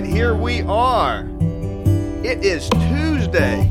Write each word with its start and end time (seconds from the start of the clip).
right, 0.00 0.04
here 0.04 0.34
we 0.34 0.60
are. 0.62 1.26
It 2.22 2.44
is 2.44 2.68
Tuesday. 2.68 3.62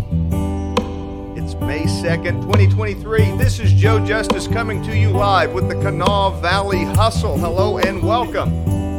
It's 1.35 1.53
May 1.55 1.83
2nd, 1.83 2.41
2023. 2.41 3.37
This 3.37 3.59
is 3.59 3.71
Joe 3.71 4.03
Justice 4.03 4.47
coming 4.47 4.81
to 4.85 4.97
you 4.97 5.11
live 5.11 5.53
with 5.53 5.69
the 5.69 5.75
Kanawha 5.75 6.41
Valley 6.41 6.83
Hustle. 6.83 7.37
Hello 7.37 7.77
and 7.77 8.01
welcome. 8.01 8.51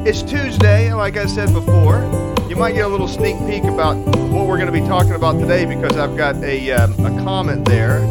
It's 0.07 0.23
Tuesday, 0.23 0.86
and 0.86 0.99
like 0.99 1.17
I 1.17 1.27
said 1.27 1.53
before, 1.53 1.99
you 2.49 2.54
might 2.54 2.75
get 2.75 2.85
a 2.85 2.89
little 2.89 3.09
sneak 3.09 3.36
peek 3.40 3.64
about 3.64 3.96
what 4.31 4.46
we're 4.46 4.58
going 4.58 4.72
to 4.72 4.81
be 4.81 4.86
talking 4.86 5.14
about 5.14 5.40
today 5.40 5.64
because 5.64 5.96
I've 5.96 6.17
got 6.17 6.36
a, 6.45 6.71
um, 6.71 6.93
a 7.04 7.25
comment 7.25 7.67
there 7.67 8.04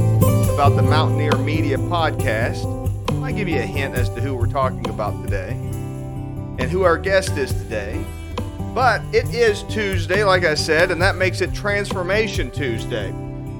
about 0.54 0.75
the 0.75 0.84
Mountaineer 0.84 1.38
Media 1.38 1.78
podcast. 1.78 2.66
I 3.24 3.32
give 3.32 3.47
you 3.47 3.60
a 3.60 3.66
hint 3.66 3.96
as 3.96 4.10
to 4.10 4.20
who 4.20 4.36
we're 4.36 4.47
talking 4.47 4.89
about 4.89 5.24
today 5.24 5.52
and 5.52 6.64
who 6.64 6.84
our 6.84 6.97
guest 6.97 7.38
is 7.38 7.54
today. 7.54 8.06
But 8.75 9.02
it 9.14 9.34
is 9.34 9.64
Tuesday, 9.70 10.25
like 10.25 10.43
I 10.43 10.54
said, 10.54 10.92
and 10.92 11.02
that 11.02 11.15
makes 11.15 11.39
it 11.39 11.54
Transformation 11.54 12.52
Tuesday. 12.52 13.07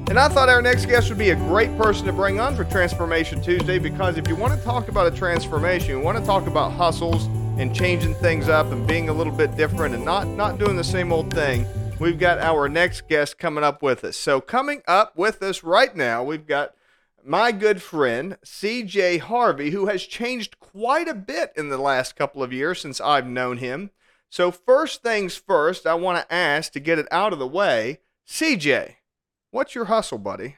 And 0.10 0.20
I 0.20 0.28
thought 0.28 0.50
our 0.50 0.62
next 0.62 0.88
guest 0.88 1.08
would 1.08 1.18
be 1.18 1.30
a 1.30 1.38
great 1.38 1.76
person 1.78 2.06
to 2.08 2.12
bring 2.12 2.38
on 2.38 2.54
for 2.54 2.66
Transformation 2.66 3.42
Tuesday 3.42 3.80
because 3.80 4.18
if 4.18 4.28
you 4.28 4.36
want 4.36 4.60
to 4.60 4.66
talk 4.66 4.90
about 4.90 5.08
a 5.08 5.16
transformation, 5.16 5.92
you 5.92 6.02
want 6.02 6.18
to 6.18 6.26
talk 6.26 6.48
about 6.48 6.74
hustles 6.74 7.28
and 7.58 7.74
changing 7.74 8.14
things 8.16 8.50
up 8.50 8.74
and 8.74 8.86
being 8.86 9.08
a 9.08 9.14
little 9.14 9.32
bit 9.32 9.56
different 9.56 9.96
and 9.96 10.04
not 10.04 10.28
not 10.28 10.60
doing 10.60 10.76
the 10.76 10.84
same 10.84 11.14
old 11.14 11.34
thing, 11.34 11.66
we've 11.98 12.20
got 12.20 12.38
our 12.40 12.68
next 12.68 13.08
guest 13.08 13.38
coming 13.38 13.64
up 13.64 13.82
with 13.82 14.04
us. 14.04 14.18
So 14.18 14.42
coming 14.42 14.82
up 14.86 15.16
with 15.16 15.42
us 15.42 15.64
right 15.64 15.96
now, 15.96 16.26
we've 16.26 16.46
got 16.46 16.76
my 17.24 17.54
good 17.54 17.82
friend 17.82 18.36
CJ 18.46 19.22
Harvey, 19.22 19.70
who 19.70 19.86
has 19.86 20.04
changed 20.04 20.60
quite 20.60 21.08
a 21.08 21.14
bit 21.14 21.54
in 21.56 21.70
the 21.70 21.78
last 21.78 22.18
couple 22.18 22.44
of 22.44 22.52
years 22.52 22.82
since 22.82 23.00
I've 23.00 23.28
known 23.28 23.60
him. 23.60 23.92
So, 24.30 24.52
first 24.52 25.02
things 25.02 25.36
first, 25.36 25.86
I 25.86 25.94
want 25.94 26.20
to 26.20 26.34
ask 26.34 26.72
to 26.74 26.80
get 26.80 27.00
it 27.00 27.08
out 27.12 27.34
of 27.34 27.40
the 27.40 27.48
way 27.48 28.00
CJ, 28.28 28.96
what's 29.52 29.76
your 29.76 29.86
hustle, 29.86 30.18
buddy? 30.18 30.56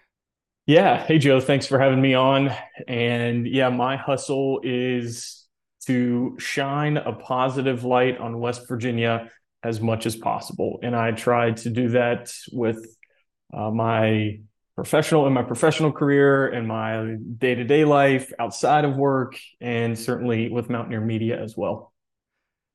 Yeah. 0.66 1.06
Hey, 1.06 1.18
Joe. 1.18 1.40
Thanks 1.40 1.66
for 1.66 1.80
having 1.80 2.02
me 2.02 2.14
on. 2.14 2.52
And 2.88 3.48
yeah, 3.48 3.70
my 3.70 3.96
hustle 3.96 4.60
is 4.64 5.46
to 5.86 6.36
shine 6.40 6.98
a 6.98 7.14
positive 7.14 7.86
light 7.86 8.18
on 8.18 8.40
West 8.40 8.68
Virginia 8.68 9.32
as 9.64 9.80
much 9.80 10.06
as 10.06 10.16
possible. 10.16 10.80
And 10.84 10.96
I 10.96 11.12
try 11.12 11.52
to 11.52 11.70
do 11.70 11.90
that 11.90 12.34
with 12.52 12.86
uh, 13.54 13.72
my 13.72 14.40
professional 14.76 15.26
in 15.26 15.34
my 15.34 15.42
professional 15.42 15.92
career 15.92 16.48
and 16.50 16.68
my 16.68 17.16
day-to-day 17.38 17.84
life 17.84 18.32
outside 18.38 18.86
of 18.86 18.96
work 18.96 19.36
and 19.60 19.98
certainly 19.98 20.50
with 20.50 20.70
Mountaineer 20.70 21.02
Media 21.02 21.42
as 21.42 21.58
well. 21.58 21.94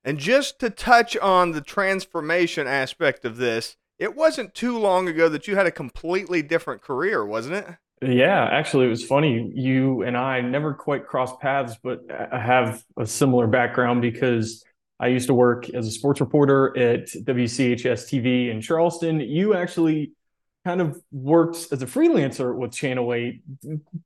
And 0.05 0.19
just 0.19 0.59
to 0.61 0.71
touch 0.71 1.17
on 1.17 1.53
the 1.53 1.61
transformation 1.61 2.67
aspect 2.67 3.25
of 3.25 3.37
this, 3.37 3.77
it 3.99 4.17
wasn't 4.17 4.55
too 4.55 4.77
long 4.79 5.07
ago 5.09 5.29
that 5.29 5.47
you 5.47 5.55
had 5.55 5.67
a 5.67 5.71
completely 5.71 6.43
different 6.43 6.83
career, 6.83 7.25
wasn't 7.25 7.55
it? 7.55 7.67
Yeah, 8.03 8.49
actually, 8.51 8.87
it 8.87 8.91
was 8.91 9.05
funny. 9.05 9.53
You 9.55 10.03
and 10.03 10.17
I 10.17 10.41
never 10.41 10.75
quite 10.75 11.07
crossed 11.07 11.39
paths, 11.39 11.77
but 11.81 12.01
I 12.11 12.41
have 12.41 12.83
a 12.99 13.07
similar 13.07 13.47
background 13.47 14.03
because 14.03 14.65
I 14.99 15.07
used 15.07 15.29
to 15.29 15.35
work 15.35 15.71
as 15.71 15.87
a 15.87 15.91
sports 15.93 16.21
reporter 16.21 16.77
at 16.77 17.07
WCHS 17.07 18.09
TV 18.09 18.51
in 18.51 18.61
Charleston. 18.61 19.21
You 19.21 19.55
actually 19.55 20.13
kind 20.65 20.81
of 20.81 21.01
works 21.11 21.73
as 21.73 21.83
a 21.83 21.87
freelancer 21.87 22.55
with 22.55 22.73
Channel 22.73 23.13
8 23.13 23.43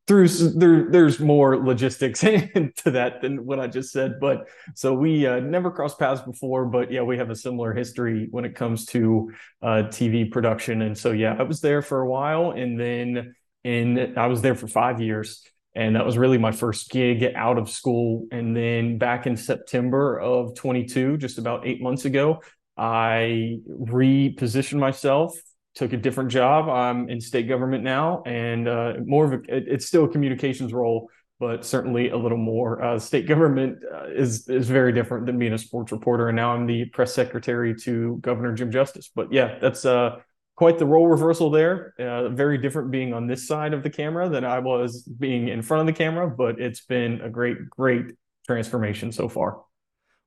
through 0.07 0.29
there, 0.29 0.91
there's 0.91 1.21
more 1.21 1.57
logistics 1.59 2.21
to 2.21 2.73
that 2.87 3.21
than 3.21 3.45
what 3.45 3.61
I 3.61 3.67
just 3.67 3.93
said. 3.93 4.19
But 4.21 4.49
so 4.75 4.95
we 4.95 5.27
uh, 5.27 5.41
never 5.41 5.71
crossed 5.71 5.99
paths 5.99 6.23
before, 6.23 6.65
but 6.65 6.91
yeah, 6.91 7.03
we 7.03 7.19
have 7.19 7.29
a 7.31 7.37
similar 7.37 7.75
history 7.75 8.29
when 8.31 8.45
it 8.45 8.55
comes 8.55 8.87
to 8.87 9.31
uh, 9.63 9.83
TV 9.89 10.31
production. 10.31 10.83
And 10.83 10.97
so, 10.97 11.13
yeah, 11.13 11.37
I 11.39 11.43
was 11.43 11.61
there 11.61 11.83
for 11.83 12.01
a 12.01 12.09
while 12.09 12.53
and 12.53 12.81
then 12.81 13.35
in, 13.65 14.17
I 14.17 14.27
was 14.27 14.41
there 14.41 14.55
for 14.55 14.67
five 14.67 15.01
years. 15.01 15.43
And 15.75 15.95
that 15.95 16.07
was 16.07 16.17
really 16.17 16.39
my 16.39 16.53
first 16.53 16.89
gig 16.89 17.23
out 17.35 17.59
of 17.59 17.69
school. 17.69 18.29
And 18.33 18.57
then 18.57 18.97
back 18.97 19.27
in 19.27 19.37
September 19.37 20.19
of 20.19 20.55
22, 20.55 21.19
just 21.19 21.37
about 21.37 21.67
eight 21.67 21.83
months 21.83 22.07
ago, 22.07 22.41
I 22.79 23.59
repositioned 23.69 24.79
myself 24.79 25.37
took 25.77 25.93
a 25.93 25.97
different 25.97 26.31
job. 26.31 26.69
I'm 26.69 27.09
in 27.09 27.21
state 27.21 27.47
government 27.47 27.85
now, 27.85 28.23
and 28.27 28.67
uh, 28.67 28.95
more 29.05 29.27
of 29.27 29.33
a 29.35 29.41
it's 29.49 29.87
still 29.87 30.07
a 30.07 30.09
communications 30.09 30.73
role, 30.73 31.09
but 31.39 31.65
certainly 31.65 32.09
a 32.09 32.17
little 32.17 32.39
more. 32.39 32.83
Uh, 32.83 32.99
state 32.99 33.29
government 33.29 33.79
uh, 33.95 34.07
is 34.09 34.49
is 34.49 34.69
very 34.69 34.93
different 34.93 35.27
than 35.27 35.39
being 35.39 35.53
a 35.53 35.59
sports 35.59 35.93
reporter, 35.93 36.29
and 36.29 36.37
now 36.37 36.53
I'm 36.53 36.67
the 36.67 36.87
press 36.87 37.15
secretary 37.15 37.75
to 37.83 38.19
Governor 38.23 38.55
Jim 38.55 38.73
Justice. 38.73 39.11
But 39.15 39.31
yeah, 39.31 39.59
that's 39.61 39.85
uh, 39.85 40.17
quite 40.57 40.79
the 40.79 40.87
role 40.87 41.07
reversal 41.07 41.51
there. 41.51 41.95
Uh, 41.99 42.31
very 42.31 42.57
different 42.57 42.91
being 42.91 43.13
on 43.13 43.27
this 43.27 43.47
side 43.47 43.75
of 43.75 43.83
the 43.83 43.91
camera 43.91 44.31
than 44.31 44.45
I 44.45 44.59
was 44.59 45.03
being 45.03 45.49
in 45.49 45.61
front 45.61 45.83
of 45.83 45.87
the 45.87 45.99
camera, 45.99 46.29
but 46.29 46.59
it's 46.59 46.81
been 46.81 47.21
a 47.21 47.29
great, 47.29 47.59
great 47.69 48.07
transformation 48.47 49.13
so 49.13 49.29
far. 49.29 49.61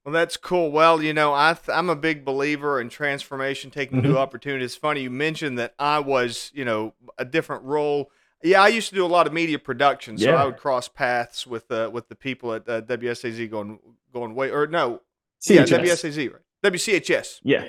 Well, 0.10 0.20
that's 0.20 0.38
cool. 0.38 0.72
Well, 0.72 1.04
you 1.04 1.14
know, 1.14 1.36
I 1.36 1.54
th- 1.54 1.70
I'm 1.70 1.88
a 1.88 1.96
big 1.96 2.26
believer 2.26 2.82
in 2.82 2.90
transformation, 2.90 3.70
taking 3.70 4.00
mm-hmm. 4.00 4.14
new 4.14 4.18
opportunities. 4.18 4.76
Funny 4.76 5.04
you 5.04 5.12
mentioned 5.12 5.60
that 5.60 5.76
I 5.78 6.00
was, 6.00 6.52
you 6.56 6.66
know, 6.66 6.96
a 7.20 7.26
different 7.26 7.64
role. 7.64 8.10
Yeah, 8.42 8.64
I 8.64 8.70
used 8.70 8.90
to 8.90 8.96
do 8.96 9.06
a 9.06 9.08
lot 9.08 9.28
of 9.28 9.34
media 9.34 9.60
production, 9.60 10.18
so 10.18 10.32
yeah. 10.32 10.42
I 10.42 10.46
would 10.46 10.58
cross 10.58 10.88
paths 10.88 11.46
with 11.46 11.70
uh, 11.72 11.92
with 11.94 12.10
the 12.10 12.16
people 12.16 12.56
at 12.56 12.68
uh, 12.68 12.82
WSAZ 12.82 13.52
going 13.52 13.78
going 14.12 14.34
way 14.34 14.50
or 14.50 14.66
no, 14.66 15.02
CHS. 15.44 15.70
yeah, 15.70 15.78
WSAZ, 15.78 16.34
right? 16.34 16.74
WCHS. 16.74 17.42
Yeah, 17.44 17.66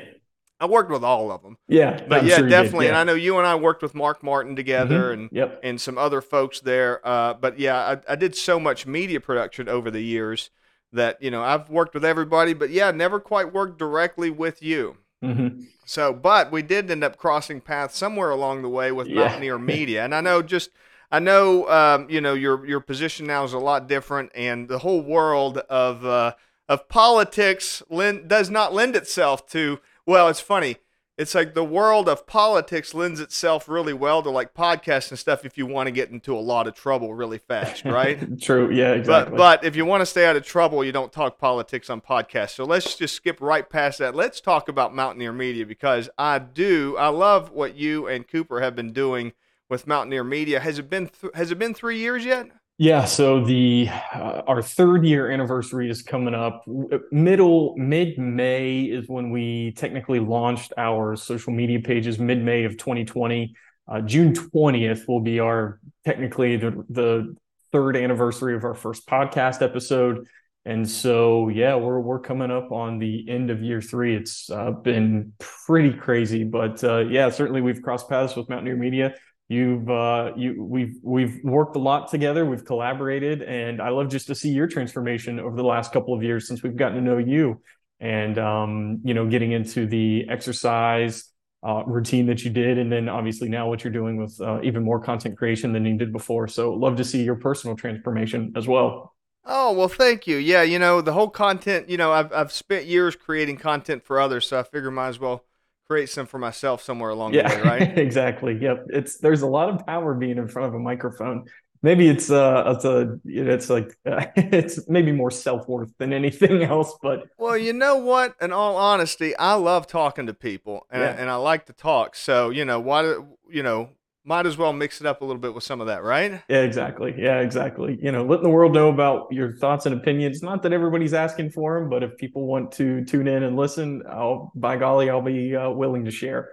I 0.58 0.64
worked 0.64 0.90
with 0.90 1.04
all 1.04 1.30
of 1.30 1.42
them. 1.42 1.58
Yeah, 1.68 2.02
but 2.08 2.20
I'm 2.20 2.26
yeah, 2.26 2.38
sure 2.38 2.48
definitely. 2.48 2.86
Yeah. 2.86 2.92
And 2.92 2.98
I 3.00 3.04
know 3.04 3.14
you 3.16 3.36
and 3.36 3.46
I 3.46 3.56
worked 3.56 3.82
with 3.82 3.94
Mark 3.94 4.22
Martin 4.22 4.56
together, 4.56 5.10
mm-hmm. 5.12 5.20
and 5.20 5.30
yep. 5.30 5.60
and 5.62 5.78
some 5.78 5.98
other 5.98 6.22
folks 6.22 6.60
there. 6.60 7.06
Uh, 7.06 7.34
but 7.34 7.58
yeah, 7.58 7.76
I, 8.08 8.12
I 8.12 8.16
did 8.16 8.34
so 8.34 8.58
much 8.58 8.86
media 8.86 9.20
production 9.20 9.68
over 9.68 9.90
the 9.90 10.00
years 10.00 10.48
that 10.92 11.22
you 11.22 11.30
know 11.30 11.42
I've 11.42 11.68
worked 11.70 11.94
with 11.94 12.04
everybody, 12.04 12.52
but 12.52 12.70
yeah, 12.70 12.90
never 12.90 13.20
quite 13.20 13.52
worked 13.52 13.78
directly 13.78 14.30
with 14.30 14.62
you. 14.62 14.96
Mm-hmm. 15.22 15.62
So, 15.84 16.12
but 16.12 16.50
we 16.50 16.62
did 16.62 16.90
end 16.90 17.04
up 17.04 17.16
crossing 17.16 17.60
paths 17.60 17.96
somewhere 17.96 18.30
along 18.30 18.62
the 18.62 18.68
way 18.68 18.92
with 18.92 19.08
yeah. 19.08 19.16
Mountaineer 19.16 19.58
Media, 19.58 20.04
and 20.04 20.14
I 20.14 20.20
know 20.20 20.42
just 20.42 20.70
I 21.10 21.18
know 21.18 21.68
um, 21.68 22.08
you 22.08 22.20
know 22.20 22.34
your 22.34 22.66
your 22.66 22.80
position 22.80 23.26
now 23.26 23.44
is 23.44 23.52
a 23.52 23.58
lot 23.58 23.88
different, 23.88 24.30
and 24.34 24.68
the 24.68 24.78
whole 24.78 25.02
world 25.02 25.58
of 25.58 26.04
uh, 26.04 26.34
of 26.68 26.88
politics 26.88 27.82
lend, 27.90 28.28
does 28.28 28.50
not 28.50 28.72
lend 28.72 28.96
itself 28.96 29.46
to. 29.50 29.80
Well, 30.06 30.28
it's 30.28 30.40
funny 30.40 30.76
it's 31.20 31.34
like 31.34 31.52
the 31.52 31.62
world 31.62 32.08
of 32.08 32.26
politics 32.26 32.94
lends 32.94 33.20
itself 33.20 33.68
really 33.68 33.92
well 33.92 34.22
to 34.22 34.30
like 34.30 34.54
podcasts 34.54 35.10
and 35.10 35.18
stuff 35.18 35.44
if 35.44 35.58
you 35.58 35.66
want 35.66 35.86
to 35.86 35.90
get 35.90 36.08
into 36.08 36.34
a 36.34 36.40
lot 36.40 36.66
of 36.66 36.74
trouble 36.74 37.12
really 37.12 37.36
fast, 37.36 37.84
right? 37.84 38.40
True. 38.40 38.70
Yeah, 38.72 38.92
exactly. 38.92 39.36
But, 39.36 39.60
but 39.60 39.64
if 39.64 39.76
you 39.76 39.84
want 39.84 40.00
to 40.00 40.06
stay 40.06 40.24
out 40.24 40.36
of 40.36 40.46
trouble, 40.46 40.82
you 40.82 40.92
don't 40.92 41.12
talk 41.12 41.38
politics 41.38 41.90
on 41.90 42.00
podcasts. 42.00 42.52
So 42.54 42.64
let's 42.64 42.96
just 42.96 43.14
skip 43.14 43.38
right 43.42 43.68
past 43.68 43.98
that. 43.98 44.14
Let's 44.14 44.40
talk 44.40 44.70
about 44.70 44.94
Mountaineer 44.94 45.34
Media 45.34 45.66
because 45.66 46.08
I 46.16 46.38
do, 46.38 46.96
I 46.96 47.08
love 47.08 47.50
what 47.50 47.76
you 47.76 48.06
and 48.06 48.26
Cooper 48.26 48.62
have 48.62 48.74
been 48.74 48.94
doing 48.94 49.34
with 49.68 49.86
Mountaineer 49.86 50.24
Media. 50.24 50.58
Has 50.58 50.78
it 50.78 50.88
been, 50.88 51.08
th- 51.08 51.34
has 51.34 51.50
it 51.50 51.58
been 51.58 51.74
three 51.74 51.98
years 51.98 52.24
yet? 52.24 52.46
Yeah, 52.82 53.04
so 53.04 53.44
the 53.44 53.90
uh, 53.90 54.40
our 54.46 54.62
third 54.62 55.04
year 55.04 55.30
anniversary 55.30 55.90
is 55.90 56.00
coming 56.00 56.34
up. 56.34 56.64
Middle 57.12 57.74
mid 57.76 58.16
May 58.16 58.84
is 58.84 59.06
when 59.06 59.30
we 59.30 59.72
technically 59.72 60.18
launched 60.18 60.72
our 60.78 61.14
social 61.14 61.52
media 61.52 61.80
pages. 61.80 62.18
Mid 62.18 62.42
May 62.42 62.64
of 62.64 62.78
2020, 62.78 63.54
uh, 63.86 64.00
June 64.00 64.32
20th 64.32 65.06
will 65.06 65.20
be 65.20 65.40
our 65.40 65.78
technically 66.06 66.56
the 66.56 66.82
the 66.88 67.36
third 67.70 67.98
anniversary 67.98 68.56
of 68.56 68.64
our 68.64 68.72
first 68.72 69.06
podcast 69.06 69.60
episode. 69.60 70.26
And 70.64 70.88
so, 70.88 71.50
yeah, 71.50 71.74
we're 71.74 72.00
we're 72.00 72.20
coming 72.20 72.50
up 72.50 72.72
on 72.72 72.98
the 72.98 73.28
end 73.28 73.50
of 73.50 73.62
year 73.62 73.82
three. 73.82 74.16
It's 74.16 74.48
uh, 74.48 74.70
been 74.70 75.34
pretty 75.38 75.92
crazy, 75.92 76.44
but 76.44 76.82
uh, 76.82 77.00
yeah, 77.00 77.28
certainly 77.28 77.60
we've 77.60 77.82
crossed 77.82 78.08
paths 78.08 78.36
with 78.36 78.48
Mountaineer 78.48 78.76
Media 78.76 79.14
You've 79.50 79.90
uh, 79.90 80.30
you 80.36 80.62
we've 80.62 80.94
we've 81.02 81.40
worked 81.42 81.74
a 81.74 81.80
lot 81.80 82.08
together. 82.08 82.46
We've 82.46 82.64
collaborated, 82.64 83.42
and 83.42 83.82
I 83.82 83.88
love 83.88 84.08
just 84.08 84.28
to 84.28 84.34
see 84.36 84.50
your 84.50 84.68
transformation 84.68 85.40
over 85.40 85.56
the 85.56 85.64
last 85.64 85.92
couple 85.92 86.14
of 86.14 86.22
years 86.22 86.46
since 86.46 86.62
we've 86.62 86.76
gotten 86.76 86.94
to 86.94 87.00
know 87.00 87.18
you, 87.18 87.60
and 87.98 88.38
um, 88.38 89.00
you 89.02 89.12
know, 89.12 89.26
getting 89.26 89.50
into 89.50 89.86
the 89.86 90.24
exercise 90.30 91.32
uh, 91.66 91.82
routine 91.84 92.26
that 92.26 92.44
you 92.44 92.50
did, 92.50 92.78
and 92.78 92.92
then 92.92 93.08
obviously 93.08 93.48
now 93.48 93.68
what 93.68 93.82
you're 93.82 93.92
doing 93.92 94.18
with 94.18 94.40
uh, 94.40 94.60
even 94.62 94.84
more 94.84 95.00
content 95.00 95.36
creation 95.36 95.72
than 95.72 95.84
you 95.84 95.98
did 95.98 96.12
before. 96.12 96.46
So 96.46 96.72
love 96.72 96.94
to 96.98 97.04
see 97.04 97.24
your 97.24 97.34
personal 97.34 97.74
transformation 97.74 98.52
as 98.54 98.68
well. 98.68 99.16
Oh 99.44 99.72
well, 99.72 99.88
thank 99.88 100.28
you. 100.28 100.36
Yeah, 100.36 100.62
you 100.62 100.78
know 100.78 101.00
the 101.00 101.12
whole 101.12 101.28
content. 101.28 101.88
You 101.90 101.96
know, 101.96 102.12
I've 102.12 102.32
I've 102.32 102.52
spent 102.52 102.86
years 102.86 103.16
creating 103.16 103.56
content 103.56 104.04
for 104.04 104.20
others, 104.20 104.46
so 104.46 104.60
I 104.60 104.62
figure 104.62 104.92
might 104.92 105.08
as 105.08 105.18
well 105.18 105.44
create 105.90 106.08
some 106.08 106.24
for 106.24 106.38
myself 106.38 106.80
somewhere 106.84 107.10
along 107.10 107.34
yeah, 107.34 107.48
the 107.48 107.56
way, 107.56 107.62
right? 107.68 107.98
exactly. 107.98 108.56
Yep. 108.60 108.86
It's 108.90 109.18
there's 109.18 109.42
a 109.42 109.46
lot 109.48 109.68
of 109.68 109.84
power 109.84 110.14
being 110.14 110.38
in 110.38 110.46
front 110.46 110.68
of 110.68 110.74
a 110.74 110.78
microphone. 110.78 111.46
maybe 111.82 112.08
it's 112.08 112.30
uh 112.30 112.62
it's 112.76 112.84
a 112.84 113.18
it's 113.24 113.68
like 113.68 113.96
uh, 114.06 114.24
it's 114.36 114.88
maybe 114.88 115.10
more 115.10 115.32
self-worth 115.32 115.90
than 115.98 116.12
anything 116.12 116.62
else 116.74 116.94
but 117.02 117.24
well 117.38 117.56
you 117.56 117.72
know 117.72 117.96
what 117.96 118.36
in 118.40 118.52
all 118.52 118.76
honesty 118.76 119.34
i 119.36 119.54
love 119.54 119.86
talking 119.86 120.26
to 120.26 120.34
people 120.34 120.86
and, 120.90 121.00
yeah. 121.00 121.08
I, 121.08 121.12
and 121.12 121.30
i 121.30 121.36
like 121.36 121.64
to 121.66 121.72
talk 121.72 122.14
so 122.14 122.50
you 122.50 122.66
know 122.66 122.78
why 122.78 123.16
you 123.48 123.62
know 123.62 123.88
might 124.24 124.46
as 124.46 124.56
well 124.56 124.72
mix 124.72 125.00
it 125.00 125.06
up 125.06 125.22
a 125.22 125.24
little 125.24 125.40
bit 125.40 125.54
with 125.54 125.64
some 125.64 125.80
of 125.80 125.86
that 125.86 126.02
right 126.02 126.42
yeah 126.48 126.60
exactly 126.60 127.14
yeah 127.18 127.40
exactly 127.40 127.98
you 128.02 128.12
know 128.12 128.24
letting 128.24 128.44
the 128.44 128.50
world 128.50 128.72
know 128.72 128.88
about 128.88 129.26
your 129.30 129.56
thoughts 129.56 129.86
and 129.86 129.94
opinions 129.94 130.42
not 130.42 130.62
that 130.62 130.72
everybody's 130.72 131.14
asking 131.14 131.50
for 131.50 131.78
them 131.78 131.88
but 131.88 132.02
if 132.02 132.16
people 132.16 132.46
want 132.46 132.70
to 132.72 133.04
tune 133.04 133.26
in 133.26 133.42
and 133.42 133.56
listen 133.56 134.02
i'll 134.08 134.52
by 134.54 134.76
golly 134.76 135.08
i'll 135.08 135.22
be 135.22 135.56
uh, 135.56 135.70
willing 135.70 136.04
to 136.04 136.10
share 136.10 136.50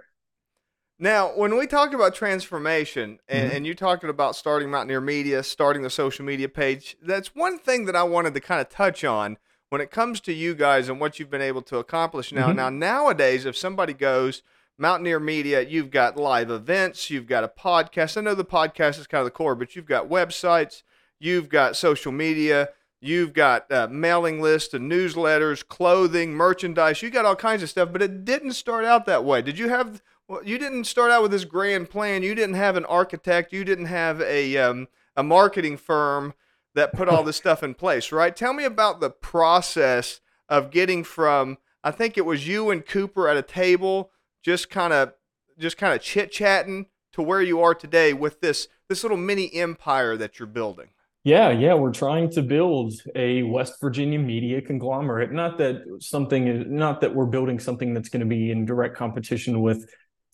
now, 1.00 1.28
when 1.28 1.56
we 1.56 1.68
talked 1.68 1.94
about 1.94 2.14
transformation 2.14 3.20
and, 3.28 3.48
mm-hmm. 3.48 3.56
and 3.56 3.66
you 3.66 3.74
talked 3.74 4.02
about 4.02 4.34
starting 4.34 4.68
Mountaineer 4.68 5.00
Media, 5.00 5.44
starting 5.44 5.82
the 5.82 5.90
social 5.90 6.24
media 6.24 6.48
page, 6.48 6.96
that's 7.00 7.36
one 7.36 7.58
thing 7.58 7.84
that 7.84 7.94
I 7.94 8.02
wanted 8.02 8.34
to 8.34 8.40
kind 8.40 8.60
of 8.60 8.68
touch 8.68 9.04
on 9.04 9.38
when 9.70 9.80
it 9.80 9.92
comes 9.92 10.20
to 10.22 10.32
you 10.32 10.56
guys 10.56 10.88
and 10.88 11.00
what 11.00 11.18
you've 11.18 11.30
been 11.30 11.40
able 11.40 11.62
to 11.62 11.78
accomplish 11.78 12.32
now. 12.32 12.48
Mm-hmm. 12.48 12.56
Now, 12.56 12.70
nowadays, 12.70 13.46
if 13.46 13.56
somebody 13.56 13.92
goes 13.92 14.42
Mountaineer 14.78 15.18
Media, 15.18 15.60
you've 15.62 15.90
got 15.90 16.16
live 16.16 16.50
events, 16.50 17.10
you've 17.10 17.26
got 17.26 17.42
a 17.42 17.48
podcast. 17.48 18.16
I 18.16 18.20
know 18.20 18.34
the 18.34 18.44
podcast 18.44 18.98
is 19.00 19.08
kind 19.08 19.20
of 19.20 19.26
the 19.26 19.32
core, 19.32 19.56
but 19.56 19.74
you've 19.74 19.86
got 19.86 20.08
websites, 20.08 20.84
you've 21.18 21.48
got 21.48 21.76
social 21.76 22.12
media, 22.12 22.68
you've 23.00 23.32
got 23.32 23.70
uh, 23.72 23.88
mailing 23.90 24.40
lists 24.40 24.74
and 24.74 24.90
newsletters, 24.90 25.66
clothing, 25.66 26.32
merchandise. 26.32 27.02
You 27.02 27.10
got 27.10 27.24
all 27.24 27.36
kinds 27.36 27.64
of 27.64 27.70
stuff, 27.70 27.92
but 27.92 28.02
it 28.02 28.24
didn't 28.24 28.52
start 28.52 28.84
out 28.84 29.04
that 29.06 29.24
way. 29.24 29.42
Did 29.42 29.58
you 29.58 29.68
have 29.68 30.00
well, 30.28 30.44
you 30.44 30.58
didn't 30.58 30.84
start 30.84 31.10
out 31.10 31.22
with 31.22 31.30
this 31.30 31.46
grand 31.46 31.88
plan. 31.90 32.22
You 32.22 32.34
didn't 32.34 32.54
have 32.54 32.76
an 32.76 32.84
architect. 32.84 33.52
You 33.52 33.64
didn't 33.64 33.86
have 33.86 34.20
a 34.20 34.56
um, 34.58 34.88
a 35.16 35.22
marketing 35.22 35.78
firm 35.78 36.34
that 36.74 36.92
put 36.92 37.08
all 37.08 37.24
this 37.24 37.36
stuff 37.38 37.62
in 37.62 37.74
place, 37.74 38.12
right? 38.12 38.36
Tell 38.36 38.52
me 38.52 38.64
about 38.64 39.00
the 39.00 39.10
process 39.10 40.20
of 40.48 40.70
getting 40.70 41.02
from 41.02 41.58
I 41.82 41.90
think 41.90 42.18
it 42.18 42.26
was 42.26 42.46
you 42.46 42.70
and 42.70 42.84
Cooper 42.84 43.28
at 43.28 43.36
a 43.36 43.42
table, 43.42 44.10
just 44.48 44.70
kind 44.70 44.94
of 44.94 45.12
just 45.58 45.76
kind 45.76 45.92
of 45.92 46.00
chit 46.00 46.32
chatting 46.32 46.86
to 47.12 47.20
where 47.20 47.42
you 47.42 47.60
are 47.60 47.74
today 47.74 48.14
with 48.14 48.40
this 48.40 48.66
this 48.88 49.02
little 49.02 49.18
mini 49.18 49.52
empire 49.52 50.16
that 50.16 50.38
you're 50.38 50.46
building. 50.46 50.88
Yeah, 51.22 51.50
yeah, 51.50 51.74
we're 51.74 51.92
trying 51.92 52.30
to 52.30 52.40
build 52.40 52.94
a 53.14 53.42
West 53.42 53.74
Virginia 53.78 54.18
media 54.18 54.62
conglomerate. 54.62 55.32
Not 55.32 55.58
that 55.58 55.82
something, 56.00 56.74
not 56.74 57.02
that 57.02 57.14
we're 57.14 57.26
building 57.26 57.58
something 57.58 57.92
that's 57.92 58.08
going 58.08 58.20
to 58.20 58.26
be 58.26 58.50
in 58.50 58.64
direct 58.64 58.96
competition 58.96 59.60
with 59.60 59.86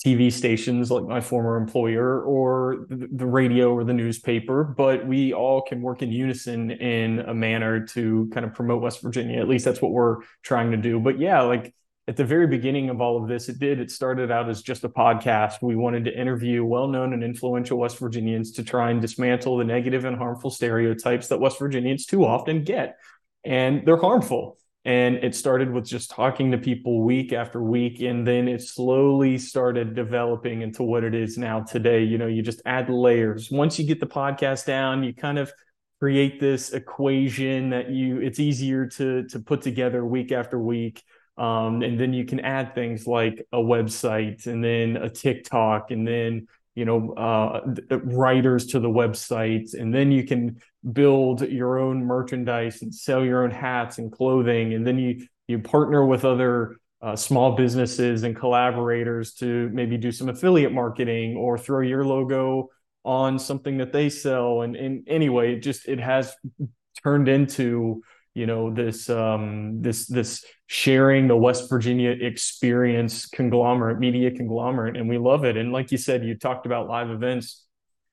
TV 0.06 0.32
stations 0.32 0.92
like 0.92 1.02
my 1.02 1.20
former 1.20 1.56
employer 1.56 2.22
or 2.22 2.86
the 2.88 3.26
radio 3.26 3.72
or 3.72 3.82
the 3.82 3.92
newspaper, 3.92 4.62
but 4.62 5.04
we 5.04 5.32
all 5.32 5.60
can 5.62 5.82
work 5.82 6.02
in 6.02 6.12
unison 6.12 6.70
in 6.70 7.18
a 7.20 7.34
manner 7.34 7.84
to 7.86 8.30
kind 8.32 8.46
of 8.46 8.54
promote 8.54 8.80
West 8.80 9.02
Virginia. 9.02 9.40
At 9.40 9.48
least 9.48 9.64
that's 9.64 9.82
what 9.82 9.90
we're 9.90 10.18
trying 10.44 10.70
to 10.70 10.76
do. 10.76 11.00
But 11.00 11.18
yeah, 11.18 11.40
like 11.40 11.74
at 12.06 12.16
the 12.16 12.24
very 12.24 12.46
beginning 12.46 12.90
of 12.90 13.00
all 13.00 13.22
of 13.22 13.28
this, 13.28 13.48
it 13.48 13.58
did. 13.58 13.80
It 13.80 13.90
started 13.90 14.30
out 14.30 14.50
as 14.50 14.62
just 14.62 14.84
a 14.84 14.88
podcast. 14.88 15.62
We 15.62 15.74
wanted 15.74 16.04
to 16.04 16.18
interview 16.18 16.64
well 16.64 16.86
known 16.86 17.14
and 17.14 17.24
influential 17.24 17.78
West 17.78 17.98
Virginians 17.98 18.52
to 18.52 18.62
try 18.62 18.90
and 18.90 19.00
dismantle 19.00 19.56
the 19.56 19.64
negative 19.64 20.04
and 20.04 20.16
harmful 20.16 20.50
stereotypes 20.50 21.28
that 21.28 21.40
West 21.40 21.58
Virginians 21.58 22.04
too 22.04 22.26
often 22.26 22.62
get. 22.62 22.98
And 23.44 23.86
they're 23.86 23.96
harmful 23.96 24.58
and 24.84 25.16
it 25.16 25.34
started 25.34 25.72
with 25.72 25.86
just 25.86 26.10
talking 26.10 26.50
to 26.50 26.58
people 26.58 27.00
week 27.02 27.32
after 27.32 27.62
week 27.62 28.00
and 28.00 28.26
then 28.26 28.48
it 28.48 28.62
slowly 28.62 29.38
started 29.38 29.94
developing 29.94 30.62
into 30.62 30.82
what 30.82 31.04
it 31.04 31.14
is 31.14 31.38
now 31.38 31.60
today 31.60 32.02
you 32.02 32.18
know 32.18 32.26
you 32.26 32.42
just 32.42 32.60
add 32.66 32.90
layers 32.90 33.50
once 33.50 33.78
you 33.78 33.86
get 33.86 34.00
the 34.00 34.06
podcast 34.06 34.66
down 34.66 35.02
you 35.02 35.14
kind 35.14 35.38
of 35.38 35.52
create 36.00 36.38
this 36.38 36.72
equation 36.72 37.70
that 37.70 37.90
you 37.90 38.20
it's 38.20 38.38
easier 38.38 38.86
to 38.86 39.24
to 39.24 39.38
put 39.38 39.62
together 39.62 40.04
week 40.04 40.32
after 40.32 40.58
week 40.58 41.02
um, 41.36 41.82
and 41.82 41.98
then 41.98 42.12
you 42.12 42.24
can 42.24 42.40
add 42.40 42.74
things 42.74 43.06
like 43.06 43.46
a 43.52 43.58
website 43.58 44.46
and 44.46 44.62
then 44.62 44.96
a 44.96 45.08
tiktok 45.08 45.90
and 45.90 46.06
then 46.06 46.46
you 46.74 46.84
know 46.84 47.12
uh, 47.14 47.60
writers 48.04 48.66
to 48.66 48.80
the 48.80 48.88
website 48.88 49.74
and 49.74 49.94
then 49.94 50.10
you 50.12 50.24
can 50.24 50.60
build 50.92 51.40
your 51.42 51.78
own 51.78 52.04
merchandise 52.04 52.82
and 52.82 52.94
sell 52.94 53.24
your 53.24 53.44
own 53.44 53.50
hats 53.50 53.98
and 53.98 54.12
clothing. 54.12 54.74
And 54.74 54.86
then 54.86 54.98
you 54.98 55.26
you 55.48 55.58
partner 55.58 56.04
with 56.04 56.24
other 56.24 56.76
uh, 57.02 57.16
small 57.16 57.54
businesses 57.54 58.22
and 58.22 58.34
collaborators 58.34 59.34
to 59.34 59.68
maybe 59.72 59.96
do 59.98 60.10
some 60.10 60.28
affiliate 60.28 60.72
marketing 60.72 61.36
or 61.36 61.58
throw 61.58 61.80
your 61.80 62.04
logo 62.04 62.70
on 63.04 63.38
something 63.38 63.76
that 63.78 63.92
they 63.92 64.08
sell. 64.08 64.62
And, 64.62 64.74
and 64.76 65.06
anyway 65.06 65.54
it 65.54 65.60
just 65.60 65.88
it 65.88 66.00
has 66.00 66.34
turned 67.02 67.28
into 67.28 68.02
you 68.34 68.46
know 68.46 68.72
this 68.72 69.08
um, 69.08 69.80
this 69.80 70.06
this 70.06 70.44
sharing 70.66 71.28
the 71.28 71.36
West 71.36 71.70
Virginia 71.70 72.10
experience 72.10 73.26
conglomerate 73.26 73.98
media 73.98 74.30
conglomerate 74.30 74.96
and 74.96 75.08
we 75.08 75.18
love 75.18 75.44
it 75.44 75.56
and 75.56 75.72
like 75.72 75.92
you 75.92 75.98
said 75.98 76.24
you 76.24 76.36
talked 76.36 76.66
about 76.66 76.88
live 76.88 77.10
events 77.10 77.64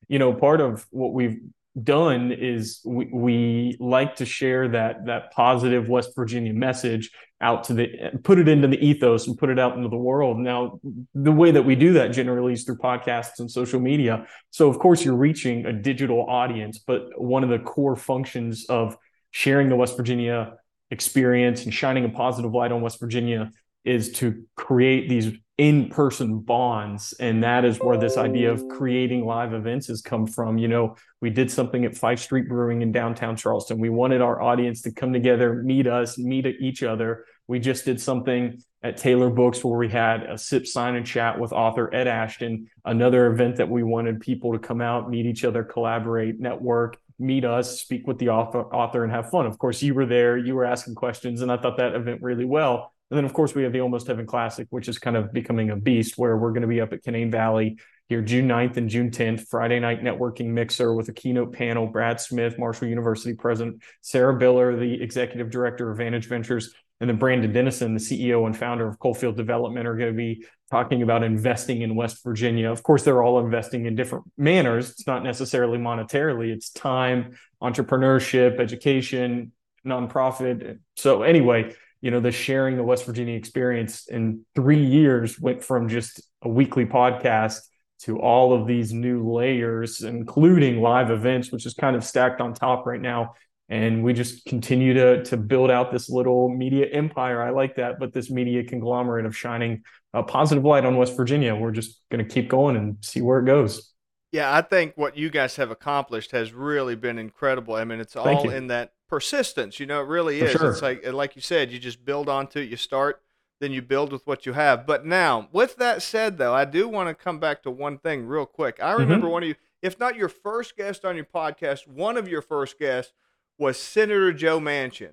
you 0.08 0.18
know 0.18 0.32
part 0.32 0.60
of 0.60 0.86
what 0.90 1.12
we've 1.12 1.40
done 1.82 2.32
is 2.32 2.80
we, 2.84 3.08
we 3.12 3.76
like 3.80 4.16
to 4.16 4.26
share 4.26 4.68
that 4.68 5.06
that 5.06 5.32
positive 5.32 5.88
West 5.88 6.10
Virginia 6.14 6.52
message 6.52 7.10
out 7.40 7.64
to 7.64 7.74
the 7.74 7.88
put 8.22 8.38
it 8.38 8.46
into 8.46 8.68
the 8.68 8.78
ethos 8.84 9.26
and 9.26 9.36
put 9.36 9.50
it 9.50 9.58
out 9.58 9.76
into 9.76 9.88
the 9.88 9.96
world. 9.96 10.38
Now, 10.38 10.80
the 11.14 11.32
way 11.32 11.50
that 11.50 11.62
we 11.62 11.74
do 11.74 11.94
that 11.94 12.08
generally 12.08 12.52
is 12.52 12.64
through 12.64 12.76
podcasts 12.76 13.40
and 13.40 13.50
social 13.50 13.80
media. 13.80 14.26
So 14.50 14.68
of 14.68 14.78
course 14.78 15.04
you're 15.04 15.16
reaching 15.16 15.66
a 15.66 15.72
digital 15.72 16.24
audience, 16.28 16.78
but 16.78 17.02
one 17.20 17.42
of 17.42 17.50
the 17.50 17.58
core 17.58 17.96
functions 17.96 18.66
of 18.68 18.96
sharing 19.32 19.68
the 19.68 19.76
West 19.76 19.96
Virginia 19.96 20.54
experience 20.90 21.64
and 21.64 21.74
shining 21.74 22.04
a 22.04 22.08
positive 22.08 22.52
light 22.52 22.70
on 22.70 22.80
West 22.82 23.00
Virginia 23.00 23.50
is 23.84 24.12
to 24.12 24.44
create 24.54 25.08
these 25.08 25.32
in-person 25.58 26.40
bonds. 26.40 27.14
And 27.20 27.42
that 27.42 27.64
is 27.64 27.78
where 27.78 27.96
this 27.96 28.16
idea 28.16 28.52
of 28.52 28.66
creating 28.68 29.24
live 29.24 29.52
events 29.52 29.88
has 29.88 30.00
come 30.00 30.26
from. 30.26 30.58
You 30.58 30.68
know 30.68 30.96
we 31.20 31.30
did 31.30 31.50
something 31.50 31.84
at 31.84 31.96
Fife 31.96 32.20
Street 32.20 32.48
Brewing 32.48 32.82
in 32.82 32.92
downtown 32.92 33.36
charleston. 33.36 33.78
We 33.78 33.90
wanted 33.90 34.20
our 34.20 34.40
audience 34.40 34.82
to 34.82 34.92
come 34.92 35.12
together 35.12 35.62
meet 35.62 35.86
us 35.86 36.18
meet 36.18 36.46
each 36.46 36.82
other. 36.82 37.24
We 37.48 37.58
just 37.58 37.84
did 37.84 38.00
something 38.00 38.62
at 38.82 38.96
taylor 38.96 39.30
books 39.30 39.62
where 39.62 39.78
we 39.78 39.88
had 39.88 40.24
a 40.24 40.38
sip 40.38 40.66
sign 40.66 40.96
and 40.96 41.06
chat 41.06 41.38
with 41.38 41.52
author 41.52 41.94
ed 41.94 42.08
ashton 42.08 42.66
another 42.84 43.30
event 43.32 43.56
that 43.56 43.68
we 43.68 43.82
wanted 43.84 44.20
people 44.20 44.52
to 44.52 44.58
come 44.58 44.80
out 44.80 45.08
meet 45.08 45.26
each 45.26 45.44
other 45.44 45.62
collaborate 45.62 46.40
network 46.40 46.98
meet 47.22 47.44
us, 47.44 47.80
speak 47.80 48.06
with 48.06 48.18
the 48.18 48.28
author, 48.28 48.62
author, 48.74 49.04
and 49.04 49.12
have 49.12 49.30
fun. 49.30 49.46
Of 49.46 49.58
course, 49.58 49.82
you 49.82 49.94
were 49.94 50.06
there, 50.06 50.36
you 50.36 50.54
were 50.54 50.64
asking 50.64 50.94
questions, 50.94 51.40
and 51.40 51.50
I 51.50 51.56
thought 51.56 51.78
that 51.78 51.94
event 51.94 52.20
really 52.22 52.44
well. 52.44 52.92
And 53.10 53.18
then, 53.18 53.24
of 53.24 53.32
course, 53.32 53.54
we 53.54 53.62
have 53.62 53.72
the 53.72 53.80
Almost 53.80 54.06
Heaven 54.06 54.26
Classic, 54.26 54.66
which 54.70 54.88
is 54.88 54.98
kind 54.98 55.16
of 55.16 55.32
becoming 55.32 55.70
a 55.70 55.76
beast 55.76 56.16
where 56.16 56.36
we're 56.36 56.52
going 56.52 56.62
to 56.62 56.68
be 56.68 56.80
up 56.80 56.92
at 56.92 57.04
Canaan 57.04 57.30
Valley 57.30 57.78
here 58.08 58.22
June 58.22 58.48
9th 58.48 58.76
and 58.76 58.88
June 58.88 59.10
10th, 59.10 59.48
Friday 59.48 59.80
night 59.80 60.02
networking 60.02 60.48
mixer 60.48 60.94
with 60.94 61.08
a 61.08 61.12
keynote 61.12 61.52
panel. 61.52 61.86
Brad 61.86 62.20
Smith, 62.20 62.58
Marshall 62.58 62.88
University 62.88 63.34
president, 63.34 63.82
Sarah 64.00 64.38
Biller, 64.38 64.78
the 64.78 65.02
executive 65.02 65.50
director 65.50 65.90
of 65.90 65.98
Vantage 65.98 66.28
Ventures, 66.28 66.74
and 67.00 67.10
then 67.10 67.16
Brandon 67.16 67.52
Dennison, 67.52 67.94
the 67.94 68.00
CEO 68.00 68.46
and 68.46 68.56
founder 68.56 68.86
of 68.86 68.98
Coalfield 68.98 69.36
Development, 69.36 69.88
are 69.88 69.96
going 69.96 70.12
to 70.12 70.16
be 70.16 70.44
talking 70.70 71.02
about 71.02 71.24
investing 71.24 71.82
in 71.82 71.96
West 71.96 72.22
Virginia. 72.22 72.70
Of 72.70 72.82
course, 72.82 73.02
they're 73.02 73.22
all 73.22 73.40
investing 73.40 73.86
in 73.86 73.96
different 73.96 74.24
manners. 74.38 74.90
It's 74.90 75.06
not 75.06 75.24
necessarily 75.24 75.78
monetarily, 75.78 76.52
it's 76.52 76.70
time, 76.70 77.36
entrepreneurship, 77.60 78.60
education, 78.60 79.52
nonprofit. 79.84 80.78
So, 80.96 81.22
anyway, 81.22 81.74
you 82.00 82.10
know, 82.10 82.20
the 82.20 82.30
sharing 82.30 82.76
the 82.76 82.82
West 82.82 83.04
Virginia 83.04 83.36
experience 83.36 84.08
in 84.08 84.44
three 84.54 84.84
years 84.84 85.40
went 85.40 85.64
from 85.64 85.88
just 85.88 86.22
a 86.42 86.48
weekly 86.48 86.86
podcast 86.86 87.62
to 88.02 88.18
all 88.18 88.52
of 88.52 88.66
these 88.66 88.92
new 88.92 89.30
layers, 89.30 90.02
including 90.02 90.80
live 90.80 91.10
events, 91.10 91.50
which 91.52 91.66
is 91.66 91.74
kind 91.74 91.96
of 91.96 92.04
stacked 92.04 92.40
on 92.40 92.54
top 92.54 92.86
right 92.86 93.00
now 93.00 93.34
and 93.72 94.04
we 94.04 94.12
just 94.12 94.44
continue 94.44 94.92
to 94.92 95.24
to 95.24 95.36
build 95.38 95.70
out 95.70 95.90
this 95.90 96.10
little 96.10 96.50
media 96.50 96.86
empire. 96.92 97.42
I 97.42 97.50
like 97.50 97.76
that, 97.76 97.98
but 97.98 98.12
this 98.12 98.30
media 98.30 98.62
conglomerate 98.62 99.24
of 99.24 99.34
shining 99.34 99.82
a 100.12 100.22
positive 100.22 100.62
light 100.62 100.84
on 100.84 100.98
West 100.98 101.16
Virginia. 101.16 101.56
We're 101.56 101.70
just 101.70 101.98
going 102.10 102.22
to 102.22 102.32
keep 102.32 102.50
going 102.50 102.76
and 102.76 102.98
see 103.00 103.22
where 103.22 103.38
it 103.38 103.46
goes. 103.46 103.94
Yeah, 104.30 104.54
I 104.54 104.60
think 104.60 104.92
what 104.96 105.16
you 105.16 105.30
guys 105.30 105.56
have 105.56 105.70
accomplished 105.70 106.32
has 106.32 106.52
really 106.52 106.96
been 106.96 107.18
incredible. 107.18 107.74
I 107.74 107.84
mean, 107.84 107.98
it's 107.98 108.14
all 108.14 108.50
in 108.50 108.66
that 108.66 108.92
persistence. 109.08 109.80
You 109.80 109.86
know, 109.86 110.02
it 110.02 110.06
really 110.06 110.40
is. 110.42 110.50
Sure. 110.50 110.70
It's 110.70 110.82
like 110.82 111.10
like 111.10 111.34
you 111.34 111.42
said, 111.42 111.72
you 111.72 111.78
just 111.78 112.04
build 112.04 112.28
onto 112.28 112.58
it. 112.58 112.68
You 112.68 112.76
start, 112.76 113.21
then 113.62 113.70
you 113.72 113.80
build 113.80 114.10
with 114.10 114.26
what 114.26 114.44
you 114.44 114.54
have. 114.54 114.84
But 114.84 115.06
now, 115.06 115.48
with 115.52 115.76
that 115.76 116.02
said, 116.02 116.36
though, 116.36 116.52
I 116.52 116.64
do 116.64 116.88
want 116.88 117.08
to 117.08 117.14
come 117.14 117.38
back 117.38 117.62
to 117.62 117.70
one 117.70 117.96
thing 117.96 118.26
real 118.26 118.44
quick. 118.44 118.78
I 118.82 118.90
remember 118.90 119.26
mm-hmm. 119.26 119.32
one 119.32 119.42
of 119.44 119.48
you, 119.50 119.54
if 119.80 120.00
not 120.00 120.16
your 120.16 120.28
first 120.28 120.76
guest 120.76 121.04
on 121.04 121.14
your 121.14 121.24
podcast, 121.24 121.86
one 121.86 122.16
of 122.16 122.26
your 122.26 122.42
first 122.42 122.76
guests 122.76 123.12
was 123.56 123.78
Senator 123.78 124.32
Joe 124.32 124.58
Manchin. 124.58 125.12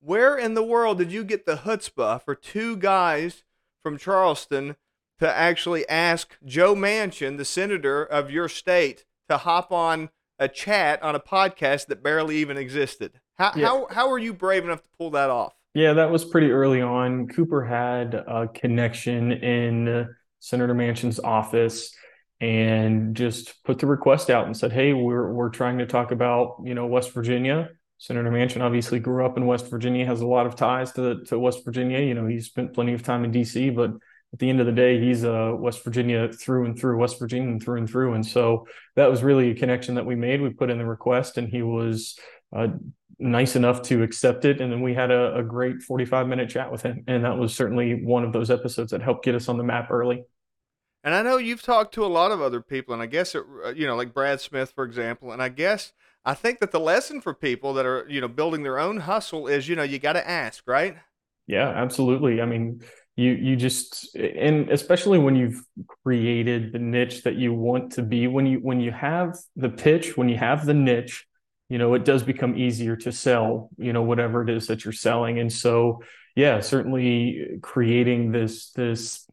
Where 0.00 0.36
in 0.36 0.52
the 0.52 0.62
world 0.62 0.98
did 0.98 1.10
you 1.10 1.24
get 1.24 1.46
the 1.46 1.56
chutzpah 1.56 2.22
for 2.22 2.34
two 2.34 2.76
guys 2.76 3.44
from 3.82 3.96
Charleston 3.96 4.76
to 5.18 5.34
actually 5.34 5.88
ask 5.88 6.36
Joe 6.44 6.74
Manchin, 6.74 7.38
the 7.38 7.44
senator 7.46 8.04
of 8.04 8.30
your 8.30 8.50
state, 8.50 9.06
to 9.30 9.38
hop 9.38 9.72
on 9.72 10.10
a 10.38 10.46
chat 10.46 11.02
on 11.02 11.14
a 11.14 11.20
podcast 11.20 11.86
that 11.86 12.02
barely 12.02 12.36
even 12.36 12.58
existed. 12.58 13.20
How 13.38 13.52
Yeah. 13.56 13.66
how 13.66 13.86
how 13.90 14.10
were 14.10 14.18
you 14.18 14.34
brave 14.34 14.64
enough 14.64 14.82
to 14.82 14.88
pull 14.98 15.10
that 15.12 15.30
off? 15.30 15.54
Yeah, 15.74 15.94
that 15.94 16.10
was 16.10 16.24
pretty 16.24 16.50
early 16.50 16.80
on. 16.80 17.28
Cooper 17.28 17.64
had 17.64 18.14
a 18.14 18.48
connection 18.48 19.32
in 19.32 20.08
Senator 20.40 20.74
Manchin's 20.74 21.20
office 21.20 21.94
and 22.40 23.14
just 23.14 23.62
put 23.64 23.78
the 23.78 23.86
request 23.86 24.30
out 24.30 24.46
and 24.46 24.56
said, 24.56 24.72
"Hey, 24.72 24.92
we're 24.92 25.32
we're 25.32 25.50
trying 25.50 25.78
to 25.78 25.86
talk 25.86 26.10
about, 26.10 26.56
you 26.64 26.74
know, 26.74 26.86
West 26.86 27.12
Virginia." 27.12 27.70
Senator 27.98 28.30
Manchin 28.30 28.60
obviously 28.60 29.00
grew 29.00 29.26
up 29.26 29.36
in 29.36 29.46
West 29.46 29.68
Virginia, 29.68 30.06
has 30.06 30.20
a 30.20 30.26
lot 30.26 30.46
of 30.46 30.56
ties 30.56 30.92
to 30.92 31.24
to 31.24 31.38
West 31.38 31.64
Virginia. 31.64 32.00
You 32.00 32.14
know, 32.14 32.26
he 32.26 32.40
spent 32.40 32.74
plenty 32.74 32.94
of 32.94 33.02
time 33.02 33.24
in 33.24 33.32
DC, 33.32 33.74
but 33.74 33.90
at 34.32 34.38
the 34.38 34.48
end 34.48 34.60
of 34.60 34.66
the 34.66 34.72
day, 34.72 35.00
he's 35.00 35.24
a 35.24 35.54
West 35.54 35.82
Virginia 35.84 36.30
through 36.32 36.66
and 36.66 36.78
through, 36.78 36.98
West 36.98 37.18
Virginian 37.18 37.58
through 37.58 37.78
and 37.78 37.88
through. 37.90 38.14
And 38.14 38.24
so 38.26 38.66
that 38.94 39.10
was 39.10 39.22
really 39.22 39.50
a 39.50 39.54
connection 39.54 39.94
that 39.94 40.06
we 40.06 40.14
made. 40.14 40.42
We 40.42 40.50
put 40.50 40.70
in 40.70 40.78
the 40.78 40.84
request, 40.86 41.38
and 41.38 41.48
he 41.48 41.62
was 41.62 42.18
uh, 42.54 42.68
nice 43.18 43.56
enough 43.56 43.82
to 43.82 44.02
accept 44.02 44.44
it. 44.44 44.60
And 44.60 44.72
then 44.72 44.80
we 44.80 44.94
had 44.94 45.10
a, 45.10 45.36
a 45.36 45.42
great 45.42 45.82
45 45.82 46.28
minute 46.28 46.50
chat 46.50 46.70
with 46.70 46.82
him. 46.82 47.04
And 47.06 47.24
that 47.24 47.36
was 47.36 47.54
certainly 47.54 48.02
one 48.02 48.24
of 48.24 48.32
those 48.32 48.50
episodes 48.50 48.92
that 48.92 49.02
helped 49.02 49.24
get 49.24 49.34
us 49.34 49.48
on 49.48 49.58
the 49.58 49.64
map 49.64 49.90
early. 49.90 50.24
And 51.04 51.14
I 51.14 51.22
know 51.22 51.36
you've 51.36 51.62
talked 51.62 51.94
to 51.94 52.04
a 52.04 52.06
lot 52.06 52.32
of 52.32 52.42
other 52.42 52.60
people, 52.60 52.92
and 52.92 53.02
I 53.02 53.06
guess 53.06 53.34
it, 53.34 53.44
uh, 53.64 53.70
you 53.70 53.86
know, 53.86 53.96
like 53.96 54.12
Brad 54.12 54.40
Smith, 54.40 54.72
for 54.74 54.84
example. 54.84 55.32
And 55.32 55.42
I 55.42 55.48
guess 55.48 55.92
I 56.24 56.34
think 56.34 56.58
that 56.58 56.72
the 56.72 56.80
lesson 56.80 57.20
for 57.20 57.32
people 57.32 57.72
that 57.74 57.86
are 57.86 58.04
you 58.08 58.20
know 58.20 58.28
building 58.28 58.62
their 58.62 58.78
own 58.78 58.98
hustle 58.98 59.46
is 59.46 59.68
you 59.68 59.76
know 59.76 59.84
you 59.84 59.98
got 59.98 60.14
to 60.14 60.28
ask, 60.28 60.64
right? 60.66 60.96
Yeah, 61.46 61.68
absolutely. 61.68 62.42
I 62.42 62.46
mean, 62.46 62.82
you 63.16 63.30
you 63.30 63.56
just 63.56 64.14
and 64.16 64.68
especially 64.70 65.18
when 65.18 65.36
you've 65.36 65.62
created 66.04 66.72
the 66.72 66.78
niche 66.78 67.22
that 67.22 67.36
you 67.36 67.54
want 67.54 67.92
to 67.92 68.02
be, 68.02 68.26
when 68.26 68.46
you 68.46 68.58
when 68.58 68.80
you 68.80 68.90
have 68.90 69.36
the 69.56 69.70
pitch, 69.70 70.16
when 70.16 70.28
you 70.28 70.36
have 70.36 70.66
the 70.66 70.74
niche, 70.74 71.26
you 71.68 71.78
know, 71.78 71.94
it 71.94 72.04
does 72.04 72.22
become 72.22 72.56
easier 72.56 72.96
to 72.96 73.12
sell, 73.12 73.70
you 73.76 73.92
know, 73.92 74.02
whatever 74.02 74.42
it 74.42 74.50
is 74.50 74.66
that 74.68 74.84
you're 74.84 74.92
selling. 74.92 75.38
And 75.38 75.52
so, 75.52 76.02
yeah, 76.34 76.60
certainly 76.60 77.58
creating 77.62 78.32
this 78.32 78.70
this 78.70 79.26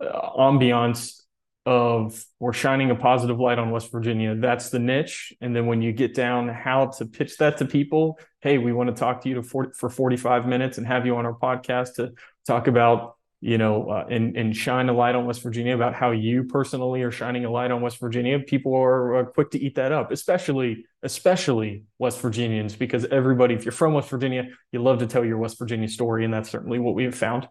uh, 0.00 0.30
ambiance 0.38 1.20
of 1.66 2.24
we're 2.38 2.52
shining 2.52 2.90
a 2.90 2.94
positive 2.94 3.38
light 3.38 3.58
on 3.58 3.70
West 3.70 3.92
Virginia. 3.92 4.34
That's 4.34 4.70
the 4.70 4.78
niche. 4.78 5.32
And 5.40 5.54
then 5.54 5.66
when 5.66 5.82
you 5.82 5.92
get 5.92 6.14
down 6.14 6.48
how 6.48 6.86
to 6.86 7.04
pitch 7.04 7.36
that 7.36 7.58
to 7.58 7.66
people, 7.66 8.18
hey, 8.40 8.58
we 8.58 8.72
want 8.72 8.88
to 8.88 8.98
talk 8.98 9.22
to 9.22 9.28
you 9.28 9.36
to 9.36 9.42
40, 9.42 9.72
for 9.76 9.90
45 9.90 10.46
minutes 10.46 10.78
and 10.78 10.86
have 10.86 11.04
you 11.06 11.16
on 11.16 11.26
our 11.26 11.34
podcast 11.34 11.94
to 11.96 12.12
talk 12.46 12.66
about, 12.66 13.16
you 13.40 13.56
know, 13.58 13.88
uh, 13.88 14.06
and, 14.10 14.36
and 14.36 14.54
shine 14.54 14.88
a 14.88 14.92
light 14.92 15.14
on 15.14 15.26
West 15.26 15.42
Virginia 15.42 15.74
about 15.74 15.94
how 15.94 16.10
you 16.10 16.44
personally 16.44 17.02
are 17.02 17.10
shining 17.10 17.44
a 17.46 17.50
light 17.50 17.70
on 17.70 17.80
West 17.80 17.98
Virginia. 17.98 18.38
People 18.40 18.74
are 18.74 19.16
uh, 19.16 19.24
quick 19.24 19.50
to 19.52 19.58
eat 19.58 19.74
that 19.76 19.92
up, 19.92 20.10
especially, 20.12 20.84
especially 21.02 21.84
West 21.98 22.20
Virginians, 22.20 22.76
because 22.76 23.06
everybody, 23.06 23.54
if 23.54 23.64
you're 23.64 23.72
from 23.72 23.94
West 23.94 24.10
Virginia, 24.10 24.48
you 24.72 24.82
love 24.82 24.98
to 24.98 25.06
tell 25.06 25.24
your 25.24 25.38
West 25.38 25.58
Virginia 25.58 25.88
story. 25.88 26.24
And 26.24 26.34
that's 26.34 26.50
certainly 26.50 26.78
what 26.78 26.94
we 26.94 27.04
have 27.04 27.14
found. 27.14 27.48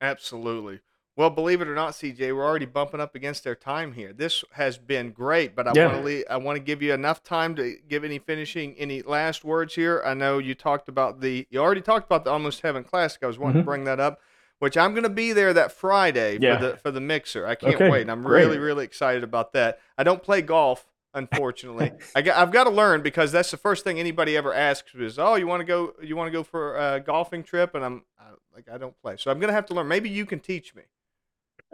Absolutely. 0.00 0.80
Well, 1.16 1.30
believe 1.30 1.60
it 1.60 1.66
or 1.66 1.74
not, 1.74 1.94
CJ, 1.94 2.32
we're 2.32 2.46
already 2.46 2.66
bumping 2.66 3.00
up 3.00 3.16
against 3.16 3.44
our 3.48 3.56
time 3.56 3.92
here. 3.92 4.12
This 4.12 4.44
has 4.52 4.78
been 4.78 5.10
great, 5.10 5.56
but 5.56 5.66
I 5.66 5.72
Yeah. 5.74 5.86
want 5.86 5.96
to 5.98 6.02
leave, 6.04 6.24
I 6.30 6.36
want 6.36 6.56
to 6.56 6.62
give 6.62 6.80
you 6.80 6.92
enough 6.94 7.24
time 7.24 7.56
to 7.56 7.76
give 7.88 8.04
any 8.04 8.20
finishing, 8.20 8.76
any 8.78 9.02
last 9.02 9.42
words 9.42 9.74
here. 9.74 10.00
I 10.06 10.14
know 10.14 10.38
you 10.38 10.54
talked 10.54 10.88
about 10.88 11.20
the, 11.20 11.44
you 11.50 11.58
already 11.60 11.80
talked 11.80 12.06
about 12.06 12.24
the 12.24 12.30
Almost 12.30 12.60
Heaven 12.60 12.84
Classic. 12.84 13.20
I 13.24 13.26
was 13.26 13.38
wanting 13.38 13.56
to 13.56 13.62
Mhm. 13.62 13.64
bring 13.64 13.84
that 13.84 13.98
up, 13.98 14.20
which 14.58 14.76
I'm 14.76 14.92
going 14.92 15.04
to 15.04 15.08
be 15.08 15.32
there 15.32 15.52
that 15.52 15.72
Friday 15.72 16.38
Yeah. 16.40 16.58
for 16.58 16.66
the 16.66 16.76
for 16.78 16.90
the 16.90 17.00
mixer. 17.00 17.46
I 17.46 17.54
can't 17.54 17.74
Okay, 17.76 17.88
wait. 17.90 18.02
and 18.02 18.10
I'm 18.10 18.22
great. 18.22 18.44
really 18.44 18.58
really 18.58 18.84
excited 18.84 19.22
about 19.24 19.52
that. 19.52 19.80
I 19.96 20.02
don't 20.04 20.22
play 20.22 20.42
golf. 20.42 20.86
Unfortunately, 21.14 21.92
I 22.16 22.18
I've 22.34 22.52
got 22.52 22.64
to 22.64 22.70
learn 22.70 23.02
because 23.02 23.32
that's 23.32 23.50
the 23.50 23.56
first 23.56 23.82
thing 23.82 23.98
anybody 23.98 24.36
ever 24.36 24.52
asks 24.52 24.94
is, 24.94 25.18
"Oh, 25.18 25.36
you 25.36 25.46
want 25.46 25.60
to 25.60 25.64
go? 25.64 25.94
You 26.02 26.16
want 26.16 26.28
to 26.28 26.32
go 26.32 26.42
for 26.42 26.76
a 26.76 27.00
golfing 27.00 27.42
trip?" 27.42 27.74
And 27.74 27.82
I'm 27.84 28.02
I, 28.20 28.24
like, 28.54 28.68
I 28.72 28.76
don't 28.78 28.94
play, 29.00 29.16
so 29.16 29.30
I'm 29.30 29.40
gonna 29.40 29.54
have 29.54 29.66
to 29.66 29.74
learn. 29.74 29.88
Maybe 29.88 30.10
you 30.10 30.26
can 30.26 30.38
teach 30.38 30.74
me. 30.74 30.82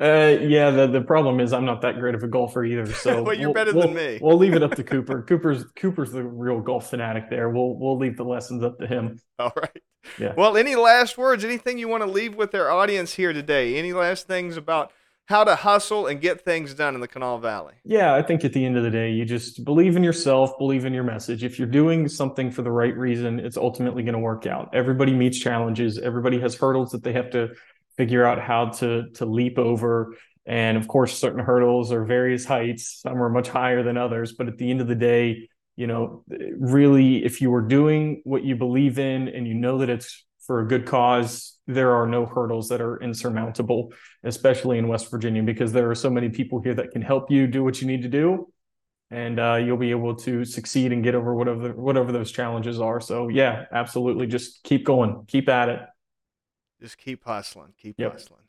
Uh, 0.00 0.36
yeah, 0.40 0.70
the, 0.70 0.88
the 0.88 1.00
problem 1.00 1.38
is 1.38 1.52
I'm 1.52 1.64
not 1.64 1.80
that 1.82 2.00
great 2.00 2.14
of 2.16 2.22
a 2.24 2.28
golfer 2.28 2.64
either. 2.64 2.86
So 2.92 3.22
Well, 3.24 3.34
you're 3.34 3.48
we'll- 3.48 3.54
better 3.54 3.72
than 3.72 3.94
we'll- 3.94 4.06
me. 4.12 4.18
We'll 4.22 4.36
leave 4.38 4.54
it 4.54 4.62
up 4.62 4.74
to 4.76 4.82
Cooper. 4.92 5.22
Cooper's 5.22 5.64
Cooper's 5.76 6.12
the 6.12 6.22
real 6.24 6.60
golf 6.60 6.90
fanatic 6.90 7.28
there. 7.28 7.48
We'll 7.50 7.74
we'll 7.76 7.98
leave 7.98 8.16
the 8.16 8.24
lessons 8.24 8.62
up 8.62 8.78
to 8.78 8.86
him. 8.86 9.20
All 9.38 9.52
right. 9.56 9.82
Yeah. 10.18 10.34
Well, 10.36 10.56
any 10.56 10.76
last 10.76 11.16
words? 11.16 11.44
Anything 11.44 11.78
you 11.78 11.88
want 11.88 12.02
to 12.02 12.10
leave 12.10 12.34
with 12.34 12.54
our 12.54 12.70
audience 12.70 13.14
here 13.14 13.32
today? 13.32 13.76
Any 13.76 13.92
last 13.92 14.26
things 14.26 14.56
about 14.56 14.92
how 15.26 15.44
to 15.44 15.56
hustle 15.56 16.06
and 16.06 16.20
get 16.20 16.44
things 16.44 16.74
done 16.74 16.94
in 16.94 17.00
the 17.00 17.08
Kanawha 17.08 17.40
Valley? 17.40 17.74
Yeah, 17.84 18.14
I 18.14 18.22
think 18.22 18.44
at 18.44 18.52
the 18.52 18.64
end 18.64 18.76
of 18.76 18.82
the 18.82 18.90
day, 18.90 19.10
you 19.10 19.24
just 19.24 19.64
believe 19.64 19.96
in 19.96 20.04
yourself, 20.04 20.58
believe 20.58 20.84
in 20.84 20.92
your 20.92 21.04
message. 21.04 21.44
If 21.44 21.58
you're 21.58 21.68
doing 21.68 22.08
something 22.08 22.50
for 22.50 22.62
the 22.62 22.70
right 22.70 22.96
reason, 22.96 23.40
it's 23.40 23.56
ultimately 23.56 24.02
going 24.02 24.14
to 24.14 24.18
work 24.18 24.46
out. 24.46 24.70
Everybody 24.74 25.14
meets 25.14 25.38
challenges. 25.38 25.98
Everybody 25.98 26.38
has 26.40 26.54
hurdles 26.54 26.90
that 26.90 27.02
they 27.02 27.12
have 27.12 27.30
to 27.30 27.50
figure 27.96 28.26
out 28.26 28.40
how 28.40 28.66
to 28.66 29.08
to 29.14 29.24
leap 29.24 29.58
over. 29.58 30.14
And 30.46 30.76
of 30.76 30.88
course, 30.88 31.18
certain 31.18 31.40
hurdles 31.40 31.90
are 31.90 32.04
various 32.04 32.44
heights. 32.44 33.00
Some 33.00 33.22
are 33.22 33.30
much 33.30 33.48
higher 33.48 33.82
than 33.82 33.96
others. 33.96 34.32
But 34.32 34.48
at 34.48 34.58
the 34.58 34.70
end 34.70 34.82
of 34.82 34.88
the 34.88 34.94
day, 34.94 35.48
you 35.76 35.86
know, 35.86 36.24
really, 36.58 37.24
if 37.24 37.40
you 37.40 37.52
are 37.54 37.62
doing 37.62 38.22
what 38.24 38.44
you 38.44 38.56
believe 38.56 38.98
in 38.98 39.28
and 39.28 39.46
you 39.46 39.54
know 39.54 39.78
that 39.78 39.90
it's 39.90 40.24
for 40.46 40.60
a 40.60 40.68
good 40.68 40.86
cause, 40.86 41.58
there 41.66 41.96
are 41.96 42.06
no 42.06 42.26
hurdles 42.26 42.68
that 42.68 42.80
are 42.80 43.00
insurmountable, 43.02 43.92
especially 44.22 44.78
in 44.78 44.86
West 44.88 45.10
Virginia, 45.10 45.42
because 45.42 45.72
there 45.72 45.90
are 45.90 45.94
so 45.94 46.10
many 46.10 46.28
people 46.28 46.60
here 46.60 46.74
that 46.74 46.90
can 46.90 47.02
help 47.02 47.30
you 47.30 47.46
do 47.46 47.64
what 47.64 47.80
you 47.80 47.86
need 47.86 48.02
to 48.02 48.08
do. 48.08 48.52
And 49.10 49.38
uh, 49.38 49.56
you'll 49.56 49.76
be 49.76 49.90
able 49.90 50.14
to 50.16 50.44
succeed 50.44 50.92
and 50.92 51.02
get 51.02 51.14
over 51.14 51.34
whatever 51.34 51.72
whatever 51.74 52.10
those 52.10 52.32
challenges 52.32 52.80
are. 52.80 53.00
So 53.00 53.28
yeah, 53.28 53.66
absolutely, 53.72 54.26
just 54.26 54.62
keep 54.64 54.84
going, 54.84 55.24
keep 55.28 55.48
at 55.48 55.68
it. 55.68 55.80
Just 56.80 56.98
keep 56.98 57.24
hustling. 57.24 57.74
Keep 57.80 57.96
Yep. 57.98 58.12
hustling. 58.12 58.43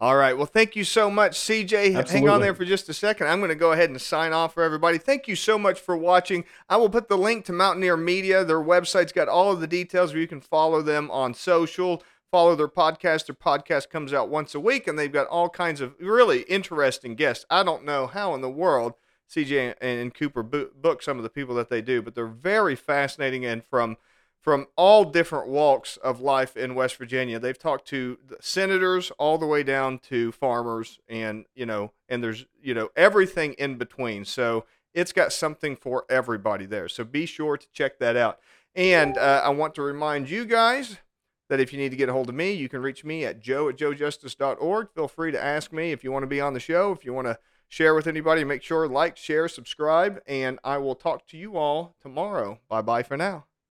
All 0.00 0.16
right. 0.16 0.34
Well, 0.34 0.46
thank 0.46 0.76
you 0.76 0.84
so 0.84 1.10
much, 1.10 1.32
CJ. 1.32 2.08
Hang 2.08 2.26
on 2.26 2.40
there 2.40 2.54
for 2.54 2.64
just 2.64 2.88
a 2.88 2.94
second. 2.94 3.26
I'm 3.26 3.38
going 3.38 3.50
to 3.50 3.54
go 3.54 3.72
ahead 3.72 3.90
and 3.90 4.00
sign 4.00 4.32
off 4.32 4.54
for 4.54 4.62
everybody. 4.62 4.96
Thank 4.96 5.28
you 5.28 5.36
so 5.36 5.58
much 5.58 5.78
for 5.78 5.94
watching. 5.94 6.46
I 6.70 6.78
will 6.78 6.88
put 6.88 7.08
the 7.08 7.18
link 7.18 7.44
to 7.44 7.52
Mountaineer 7.52 7.98
Media. 7.98 8.42
Their 8.42 8.62
website's 8.62 9.12
got 9.12 9.28
all 9.28 9.52
of 9.52 9.60
the 9.60 9.66
details 9.66 10.12
where 10.12 10.22
you 10.22 10.26
can 10.26 10.40
follow 10.40 10.80
them 10.80 11.10
on 11.10 11.34
social, 11.34 12.02
follow 12.30 12.56
their 12.56 12.66
podcast. 12.66 13.26
Their 13.26 13.34
podcast 13.34 13.90
comes 13.90 14.14
out 14.14 14.30
once 14.30 14.54
a 14.54 14.60
week, 14.60 14.88
and 14.88 14.98
they've 14.98 15.12
got 15.12 15.26
all 15.26 15.50
kinds 15.50 15.82
of 15.82 15.94
really 16.00 16.42
interesting 16.42 17.14
guests. 17.14 17.44
I 17.50 17.62
don't 17.62 17.84
know 17.84 18.06
how 18.06 18.34
in 18.34 18.40
the 18.40 18.48
world 18.48 18.94
CJ 19.30 19.74
and 19.82 20.14
Cooper 20.14 20.42
book 20.42 21.02
some 21.02 21.18
of 21.18 21.24
the 21.24 21.28
people 21.28 21.54
that 21.56 21.68
they 21.68 21.82
do, 21.82 22.00
but 22.00 22.14
they're 22.14 22.26
very 22.26 22.74
fascinating 22.74 23.44
and 23.44 23.62
from 23.64 23.98
from 24.40 24.66
all 24.74 25.04
different 25.04 25.48
walks 25.48 25.96
of 25.98 26.20
life 26.20 26.56
in 26.56 26.74
West 26.74 26.96
Virginia. 26.96 27.38
They've 27.38 27.58
talked 27.58 27.86
to 27.88 28.18
senators 28.40 29.10
all 29.18 29.36
the 29.36 29.46
way 29.46 29.62
down 29.62 29.98
to 30.08 30.32
farmers 30.32 30.98
and, 31.08 31.44
you 31.54 31.66
know, 31.66 31.92
and 32.08 32.24
there's, 32.24 32.46
you 32.62 32.72
know, 32.72 32.88
everything 32.96 33.52
in 33.54 33.76
between. 33.76 34.24
So 34.24 34.64
it's 34.94 35.12
got 35.12 35.32
something 35.32 35.76
for 35.76 36.04
everybody 36.08 36.64
there. 36.66 36.88
So 36.88 37.04
be 37.04 37.26
sure 37.26 37.58
to 37.58 37.66
check 37.72 37.98
that 37.98 38.16
out. 38.16 38.38
And 38.74 39.18
uh, 39.18 39.42
I 39.44 39.50
want 39.50 39.74
to 39.74 39.82
remind 39.82 40.30
you 40.30 40.44
guys 40.44 40.96
that 41.48 41.60
if 41.60 41.72
you 41.72 41.78
need 41.78 41.90
to 41.90 41.96
get 41.96 42.08
a 42.08 42.12
hold 42.12 42.28
of 42.28 42.34
me, 42.34 42.52
you 42.52 42.68
can 42.68 42.80
reach 42.80 43.04
me 43.04 43.24
at 43.24 43.40
joe 43.40 43.68
at 43.68 43.76
joejustice.org. 43.76 44.88
Feel 44.94 45.08
free 45.08 45.32
to 45.32 45.42
ask 45.42 45.72
me 45.72 45.92
if 45.92 46.02
you 46.02 46.12
want 46.12 46.22
to 46.22 46.28
be 46.28 46.40
on 46.40 46.54
the 46.54 46.60
show, 46.60 46.92
if 46.92 47.04
you 47.04 47.12
want 47.12 47.26
to 47.26 47.38
share 47.68 47.94
with 47.94 48.06
anybody, 48.06 48.44
make 48.44 48.62
sure 48.62 48.88
like, 48.88 49.16
share, 49.16 49.48
subscribe, 49.48 50.20
and 50.26 50.58
I 50.64 50.78
will 50.78 50.94
talk 50.94 51.26
to 51.28 51.36
you 51.36 51.56
all 51.56 51.94
tomorrow. 52.00 52.60
Bye 52.68 52.82
bye 52.82 53.02
for 53.02 53.16
now. 53.16 53.49